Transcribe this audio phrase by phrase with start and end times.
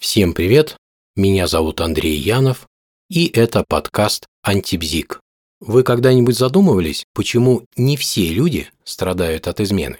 [0.00, 0.78] Всем привет,
[1.14, 2.66] меня зовут Андрей Янов,
[3.10, 5.20] и это подкаст «Антибзик».
[5.60, 9.98] Вы когда-нибудь задумывались, почему не все люди страдают от измены?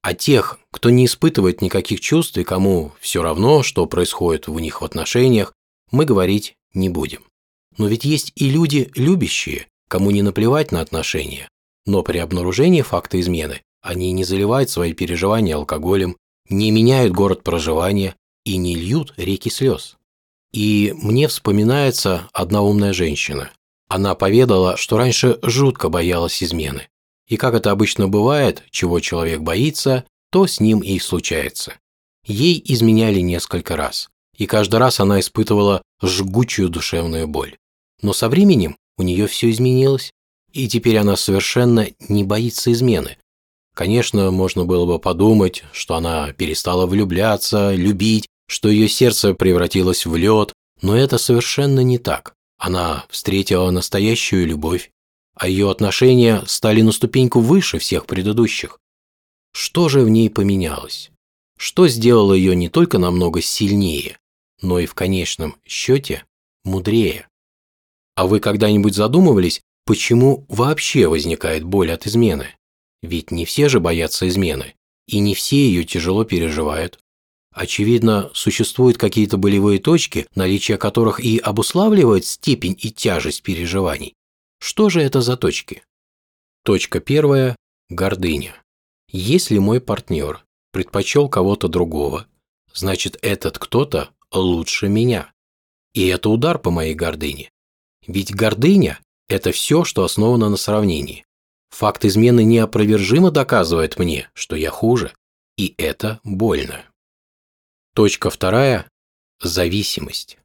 [0.00, 4.80] А тех, кто не испытывает никаких чувств и кому все равно, что происходит у них
[4.80, 5.52] в отношениях,
[5.90, 7.22] мы говорить не будем.
[7.76, 11.50] Но ведь есть и люди любящие, кому не наплевать на отношения,
[11.84, 16.16] но при обнаружении факта измены они не заливают свои переживания алкоголем,
[16.48, 18.16] не меняют город проживания,
[18.48, 19.96] и не льют реки слез.
[20.52, 23.50] И мне вспоминается одна умная женщина.
[23.88, 26.88] Она поведала, что раньше жутко боялась измены.
[27.26, 31.74] И как это обычно бывает, чего человек боится, то с ним и случается.
[32.24, 37.56] Ей изменяли несколько раз, и каждый раз она испытывала жгучую душевную боль.
[38.00, 40.10] Но со временем у нее все изменилось,
[40.52, 43.18] и теперь она совершенно не боится измены.
[43.74, 50.16] Конечно, можно было бы подумать, что она перестала влюбляться, любить, что ее сердце превратилось в
[50.16, 50.52] лед,
[50.82, 52.34] но это совершенно не так.
[52.58, 54.90] Она встретила настоящую любовь,
[55.34, 58.80] а ее отношения стали на ступеньку выше всех предыдущих.
[59.52, 61.10] Что же в ней поменялось?
[61.56, 64.18] Что сделало ее не только намного сильнее,
[64.62, 66.24] но и в конечном счете
[66.64, 67.28] мудрее?
[68.16, 72.48] А вы когда-нибудь задумывались, почему вообще возникает боль от измены?
[73.02, 74.74] Ведь не все же боятся измены,
[75.06, 76.98] и не все ее тяжело переживают.
[77.52, 84.14] Очевидно, существуют какие-то болевые точки, наличие которых и обуславливает степень и тяжесть переживаний.
[84.60, 85.82] Что же это за точки?
[86.64, 87.56] Точка первая–
[87.88, 88.54] гордыня.
[89.10, 92.26] Если мой партнер предпочел кого-то другого,
[92.74, 95.32] значит этот кто-то лучше меня.
[95.94, 97.50] И это удар по моей гордыне.
[98.06, 101.24] Ведь гордыня– это все, что основано на сравнении.
[101.70, 105.12] Факт измены неопровержимо доказывает мне, что я хуже,
[105.56, 106.84] и это больно.
[107.98, 108.88] Точка вторая–
[109.42, 110.38] зависимость.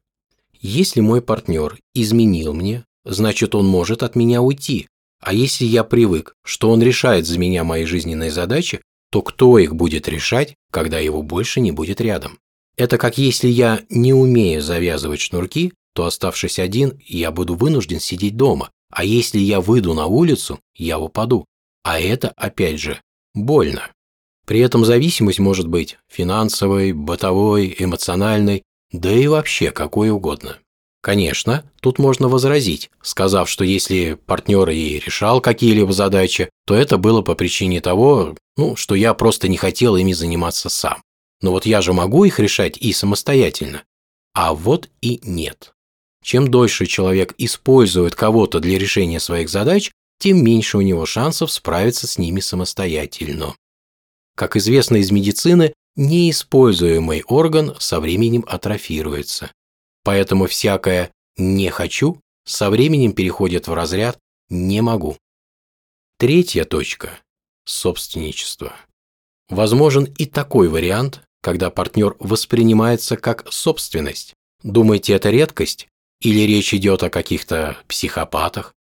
[0.60, 4.88] Если мой партнер изменил мне, значит он может от меня уйти.
[5.20, 8.80] А если я привык, что он решает за меня мои жизненные задачи,
[9.12, 12.40] то кто их будет решать, когда его больше не будет рядом?
[12.76, 18.36] Это как если я не умею завязывать шнурки, то оставшись один, я буду вынужден сидеть
[18.36, 18.72] дома.
[18.90, 21.44] А если я выйду на улицу, я упаду.
[21.84, 23.00] А это, опять же,
[23.32, 23.92] больно.
[24.46, 28.62] При этом зависимость может быть финансовой, бытовой, эмоциональной,
[28.92, 30.58] да и вообще какой угодно.
[31.02, 37.20] Конечно, тут можно возразить, сказав, что если партнер и решал какие-либо задачи, то это было
[37.20, 41.02] по причине того, ну, что я просто не хотел ими заниматься сам.
[41.42, 43.82] Но вот я же могу их решать и самостоятельно.
[44.32, 45.74] А вот и нет.
[46.22, 52.06] Чем дольше человек использует кого-то для решения своих задач, тем меньше у него шансов справиться
[52.06, 53.54] с ними самостоятельно.
[54.36, 59.52] Как известно из медицины, неиспользуемый орган со временем атрофируется.
[60.02, 64.18] Поэтому всякое «не хочу» со временем переходит в разряд
[64.48, 65.16] «не могу».
[66.18, 67.18] Третья точка–
[67.64, 68.74] собственничество.
[69.48, 74.34] Возможен и такой вариант, когда партнер воспринимается как собственность.
[74.62, 75.88] Думаете, это редкость?
[76.20, 78.73] Или речь идет о каких-то психопатах?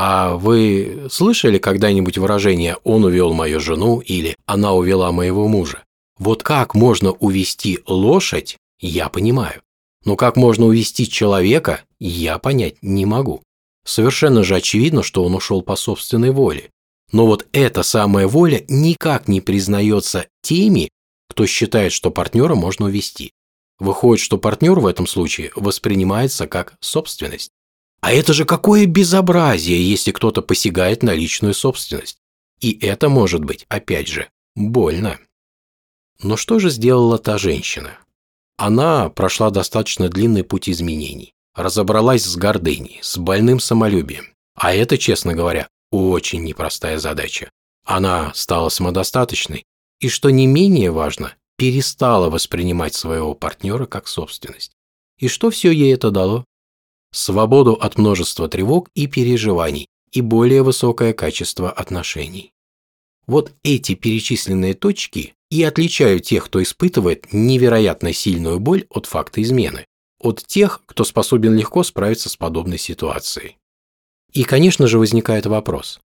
[0.00, 5.82] А вы слышали когда-нибудь выражение «он увел мою жену» или «она увела моего мужа»?
[6.20, 9.60] Вот как можно увести лошадь, я понимаю.
[10.04, 13.42] Но как можно увести человека, я понять не могу.
[13.84, 16.70] Совершенно же очевидно, что он ушел по собственной воле.
[17.10, 20.90] Но вот эта самая воля никак не признается теми,
[21.28, 23.32] кто считает, что партнера можно увести.
[23.80, 27.50] Выходит, что партнер в этом случае воспринимается как собственность.
[28.00, 32.18] А это же какое безобразие, если кто-то посягает на личную собственность.
[32.60, 35.18] И это может быть, опять же, больно.
[36.22, 37.98] Но что же сделала та женщина?
[38.56, 44.34] Она прошла достаточно длинный путь изменений, разобралась с гордыней, с больным самолюбием.
[44.54, 47.50] А это, честно говоря, очень непростая задача.
[47.84, 49.64] Она стала самодостаточной
[50.00, 54.72] и, что не менее важно, перестала воспринимать своего партнера как собственность.
[55.18, 56.44] И что все ей это дало?
[57.18, 62.52] Свободу от множества тревог и переживаний и более высокое качество отношений.
[63.26, 69.84] Вот эти перечисленные точки и отличают тех, кто испытывает невероятно сильную боль от факта измены,
[70.18, 73.56] от тех, кто способен легко справиться с подобной ситуацией.
[74.32, 76.00] И, конечно же, возникает вопрос,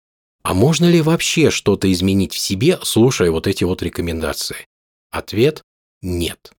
[0.43, 4.67] а можно ли вообще что-то изменить в себе, слушая вот эти вот рекомендации?
[5.11, 5.63] Ответ–
[6.01, 6.53] нет.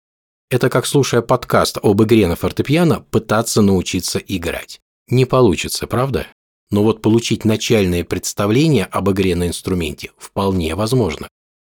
[0.50, 4.80] Это как, слушая подкаст об игре на фортепиано, пытаться научиться играть.
[5.08, 6.26] Не получится, правда?
[6.72, 11.28] Но вот получить начальное представление об игре на инструменте вполне возможно.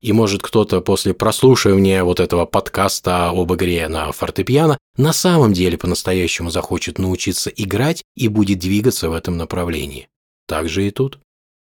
[0.03, 5.79] И может кто-то после прослушивания вот этого подкаста об игре на фортепиано на самом деле
[5.79, 10.09] по-настоящему захочет научиться играть и будет двигаться в этом направлении.
[10.49, 11.21] Так же и тут.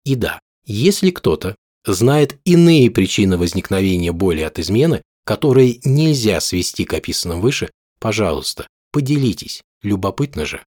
[0.05, 1.55] И да, если кто-то
[1.85, 9.61] знает иные причины возникновения боли от измены, которые нельзя свести к описанным выше, пожалуйста, поделитесь,
[9.81, 10.63] любопытно же.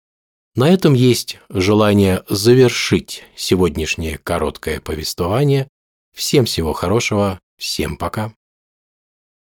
[0.55, 5.69] На этом есть желание завершить сегодняшнее короткое повествование.
[6.15, 8.35] Всем всего хорошего, Всем пока.